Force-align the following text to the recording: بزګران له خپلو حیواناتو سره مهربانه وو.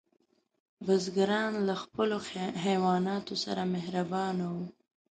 بزګران 0.85 1.53
له 1.67 1.75
خپلو 1.83 2.17
حیواناتو 2.65 3.33
سره 3.43 3.61
مهربانه 3.75 4.45
وو. 4.55 4.65